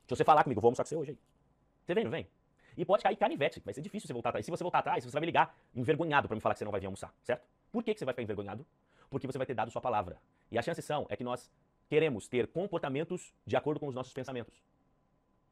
[0.07, 1.19] Se você falar comigo, vou almoçar com você hoje aí.
[1.85, 2.25] Você vem, não vem?
[2.77, 4.45] E pode cair canivete, vai ser difícil você voltar atrás.
[4.45, 6.71] Se você voltar atrás, você vai me ligar envergonhado para me falar que você não
[6.71, 7.45] vai vir almoçar, certo?
[7.69, 8.65] Por que, que você vai ficar envergonhado?
[9.09, 10.21] Porque você vai ter dado sua palavra.
[10.51, 11.51] E a chance são é que nós
[11.89, 14.63] queremos ter comportamentos de acordo com os nossos pensamentos.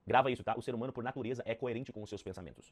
[0.05, 0.55] Grava isso, tá?
[0.57, 2.71] O ser humano, por natureza, é coerente com os seus pensamentos.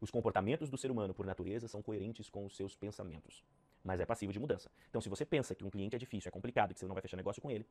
[0.00, 3.42] Os comportamentos do ser humano, por natureza, são coerentes com os seus pensamentos.
[3.82, 4.70] Mas é passivo de mudança.
[4.90, 7.02] Então, se você pensa que um cliente é difícil, é complicado, que você não vai
[7.02, 7.66] fechar negócio com ele,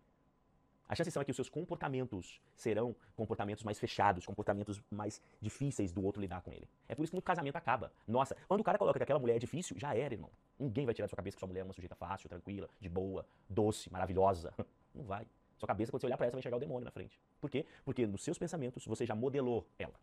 [0.87, 5.91] a chance são é que os seus comportamentos serão comportamentos mais fechados, comportamentos mais difíceis
[5.91, 6.67] do outro lidar com ele.
[6.87, 7.91] É por isso que muito casamento acaba.
[8.07, 10.29] Nossa, quando o cara coloca que aquela mulher é difícil, já era, irmão.
[10.59, 12.89] Ninguém vai tirar da sua cabeça que sua mulher é uma sujeita fácil, tranquila, de
[12.89, 14.53] boa, doce, maravilhosa.
[14.93, 15.25] Não vai.
[15.57, 17.19] Sua cabeça, quando você olhar para ela, você vai enxergar o demônio na frente.
[17.39, 17.65] Por quê?
[17.85, 19.93] Porque nos seus pensamentos você já modelou ela.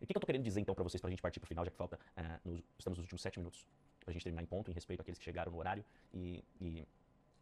[0.00, 1.48] E o que, que eu tô querendo dizer então para vocês, pra gente partir pro
[1.48, 3.66] final, já que falta, uh, nos, estamos nos últimos sete minutos,
[4.04, 6.86] pra gente terminar em ponto, em respeito àqueles que chegaram no horário e, e,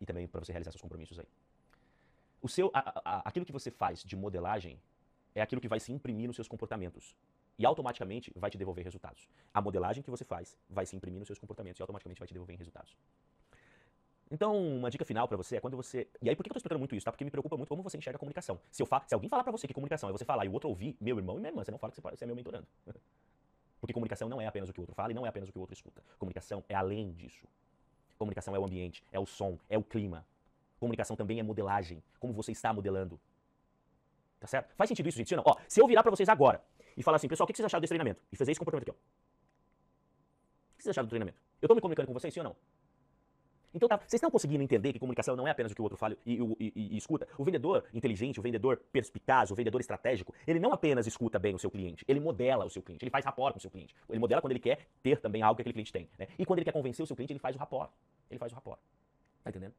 [0.01, 1.27] e também para você realizar seus compromissos aí.
[2.41, 4.81] O seu, a, a, aquilo que você faz de modelagem
[5.35, 7.15] é aquilo que vai se imprimir nos seus comportamentos.
[7.59, 9.29] E automaticamente vai te devolver resultados.
[9.53, 12.35] A modelagem que você faz vai se imprimir nos seus comportamentos e automaticamente vai te
[12.35, 12.97] devolver resultados.
[14.31, 16.09] Então, uma dica final para você é quando você.
[16.21, 17.05] E aí, por que eu tô explicando muito isso?
[17.05, 17.13] Tá?
[17.13, 18.59] Porque me preocupa muito como você enxerga a comunicação.
[18.71, 19.03] Se, eu fa...
[19.07, 21.19] Se alguém falar para você que comunicação é você falar e o outro ouvir, meu
[21.19, 22.67] irmão e minha irmã, você não fala que você é meu mentorando.
[23.81, 25.53] Porque comunicação não é apenas o que o outro fala e não é apenas o
[25.53, 26.03] que o outro escuta.
[26.19, 27.47] Comunicação é além disso.
[28.19, 30.25] Comunicação é o ambiente, é o som, é o clima,
[30.85, 33.19] Comunicação também é modelagem, como você está modelando.
[34.39, 34.75] Tá certo?
[34.77, 35.29] Faz sentido isso, gente?
[35.29, 36.63] Se, não, ó, se eu virar para vocês agora
[36.95, 38.21] e falar assim, pessoal, o que vocês acharam desse treinamento?
[38.31, 39.01] E fazer esse comportamento aqui, ó.
[39.01, 41.39] O que vocês acharam do treinamento?
[41.63, 42.57] Eu estou me comunicando com vocês, sim ou não?
[43.75, 45.99] Então tá, vocês estão conseguindo entender que comunicação não é apenas o que o outro
[45.99, 47.27] fala e, e, e, e, escuta.
[47.37, 51.59] O vendedor inteligente, o vendedor perspicaz, o vendedor estratégico, ele não apenas escuta bem o
[51.59, 53.95] seu cliente, ele modela o seu cliente, ele faz rapport com o seu cliente.
[54.09, 56.09] Ele modela quando ele quer ter também algo que aquele cliente tem.
[56.19, 56.29] Né?
[56.39, 57.91] E quando ele quer convencer o seu cliente, ele faz o rapport.
[58.31, 58.79] Ele faz o rapport.
[59.43, 59.75] Tá entendendo?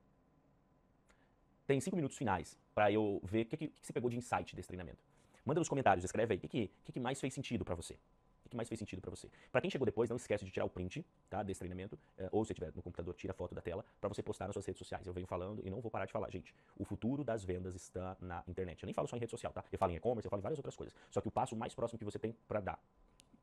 [1.65, 4.55] tem cinco minutos finais para eu ver o que, que, que, você pegou de insight
[4.55, 4.99] desse treinamento.
[5.45, 6.47] Manda nos comentários, escreve aí o que,
[6.83, 7.97] que, que, mais fez sentido para você.
[8.45, 9.29] O que mais fez sentido para você?
[9.51, 12.45] Para quem chegou depois, não esquece de tirar o print tá, desse treinamento, é, ou
[12.45, 14.79] se tiver no computador, tira a foto da tela para você postar nas suas redes
[14.79, 15.07] sociais.
[15.07, 16.53] Eu venho falando e não vou parar de falar, gente.
[16.77, 18.83] O futuro das vendas está na internet.
[18.83, 19.63] Eu nem falo só em rede social, tá?
[19.71, 20.95] Eu falo em e-commerce, eu falo em várias outras coisas.
[21.09, 22.79] Só que o passo mais próximo que você tem para dar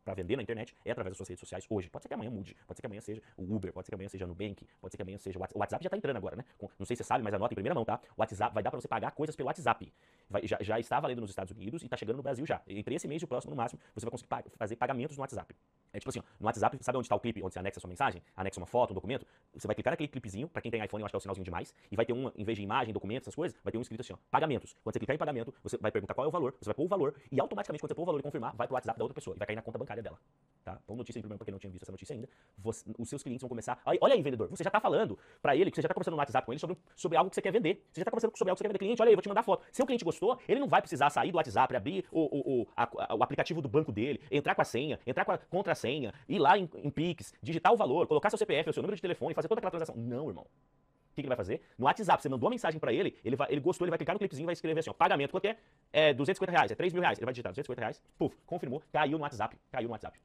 [0.05, 1.89] para vender na internet é através das suas redes sociais hoje.
[1.89, 3.95] Pode ser que amanhã mude, pode ser que amanhã seja o Uber, pode ser que
[3.95, 5.81] amanhã seja no Nubank, pode ser que amanhã seja o WhatsApp.
[5.81, 6.45] O já tá entrando agora, né?
[6.79, 8.01] não sei se você sabe, mas anota em primeira mão, tá?
[8.17, 9.93] O WhatsApp vai dar para você pagar coisas pelo WhatsApp.
[10.29, 12.61] Vai, já, já está valendo nos Estados Unidos e está chegando no Brasil já.
[12.67, 15.55] Entre esse mês e o próximo, no máximo, você vai conseguir fazer pagamentos no WhatsApp.
[15.93, 17.89] É tipo assim, no WhatsApp, sabe onde está o clipe, onde você anexa a sua
[17.89, 18.23] mensagem?
[18.37, 19.27] Anexa uma foto, um documento?
[19.55, 21.45] Você vai clicar naquele clipezinho, para quem tem iPhone, eu acho que é o sinalzinho
[21.45, 23.83] demais, e vai ter um, em vez de imagem, documento, essas coisas, vai ter um
[23.83, 24.75] escrito assim, ó, pagamentos.
[24.83, 26.85] Quando você clicar em pagamento, você vai perguntar qual é o valor, você vai pôr
[26.85, 29.05] o valor, e automaticamente, quando você pôr o valor e confirmar, vai pro WhatsApp da
[29.05, 30.19] outra pessoa, e vai cair na conta bancária dela.
[30.65, 30.79] Tá?
[30.83, 32.29] Então, notícia em primeiro para quem não tinha visto essa notícia ainda.
[32.59, 33.81] Você, os seus clientes vão começar.
[33.85, 36.19] Olha aí, vendedor, você já está falando para ele, que você já está conversando no
[36.19, 37.85] WhatsApp com ele sobre, sobre algo que você quer vender.
[37.93, 38.79] Você já está conversando sobre algo que você quer vender.
[38.79, 39.65] Cliente, olha aí, vou te mandar foto.
[39.73, 42.69] Se o cliente gostou, ele não vai precisar sair do WhatsApp, abrir o, o, o,
[42.77, 46.39] a, o aplicativo do banco dele, entrar com a senha, entrar com a contrassenha, ir
[46.39, 49.49] lá em, em Pix, digitar o valor, colocar seu CPF, seu número de telefone, fazer
[49.49, 49.95] toda aquela transação.
[49.97, 50.45] Não, irmão.
[50.45, 51.61] O que, que, ele vai fazer?
[51.79, 54.15] No WhatsApp, você mandou uma mensagem para ele, ele, vai, ele gostou, ele vai clicar
[54.15, 55.59] no clipezinho e vai escrever assim, ó, pagamento, quanto é?
[55.93, 57.19] É 250 reais, é 3 mil reais.
[57.19, 60.19] Ele vai digitar 250 reais, puf, confirmou, caiu no WhatsApp, caiu no WhatsApp.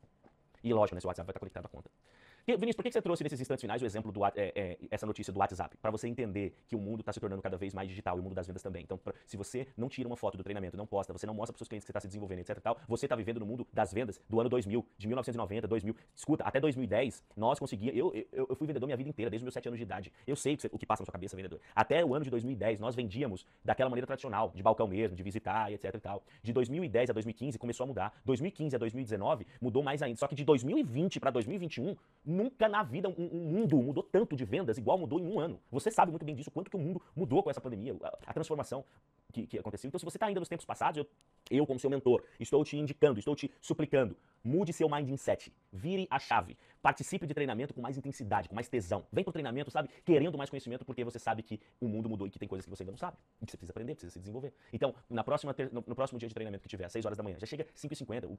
[0.63, 1.91] E lógico, né, seu WhatsApp vai estar conectado à conta.
[2.55, 5.33] Vinícius, por que você trouxe nesses instantes finais o exemplo do é, é, essa notícia
[5.33, 5.75] do WhatsApp?
[5.81, 8.23] Para você entender que o mundo está se tornando cada vez mais digital e o
[8.23, 8.83] mundo das vendas também.
[8.83, 11.51] Então, pra, se você não tira uma foto do treinamento, não posta, você não mostra
[11.51, 12.57] para seus clientes que você está se desenvolvendo, etc.
[12.61, 15.95] Tal, você está vivendo no mundo das vendas do ano 2000, de 1990, 2000.
[16.15, 17.99] Escuta, até 2010, nós conseguíamos.
[17.99, 20.13] Eu, eu, eu fui vendedor minha vida inteira, desde os meus 7 anos de idade.
[20.25, 21.59] Eu sei o que, você, o que passa na sua cabeça, vendedor.
[21.75, 25.69] Até o ano de 2010, nós vendíamos daquela maneira tradicional, de balcão mesmo, de visitar,
[25.73, 25.93] etc.
[25.93, 26.23] E tal.
[26.41, 28.21] De 2010 a 2015 começou a mudar.
[28.23, 30.17] 2015 a 2019 mudou mais ainda.
[30.17, 31.93] Só que de 2020 para 2021,
[32.37, 35.59] nunca na vida um, um, mundo mudou tanto de vendas igual mudou em um ano.
[35.71, 38.33] Você sabe muito bem disso, quanto que o mundo mudou com essa pandemia, a, a
[38.33, 38.85] transformação
[39.31, 39.87] que, que, aconteceu.
[39.87, 41.07] Então, se você está ainda nos tempos passados, eu,
[41.49, 46.19] eu, como seu mentor, estou te indicando, estou te suplicando, mude seu mindset, vire a
[46.19, 49.05] chave, participe de treinamento com mais intensidade, com mais tesão.
[49.11, 52.29] Vem pro treinamento, sabe, querendo mais conhecimento, porque você sabe que o mundo mudou e
[52.29, 54.19] que tem coisas que você ainda não sabe, e que você precisa aprender, precisa se
[54.19, 54.53] desenvolver.
[54.71, 57.23] Então, na próxima, no, no próximo dia de treinamento que tiver, às 6 horas da
[57.23, 58.27] manhã, já chega 5h50,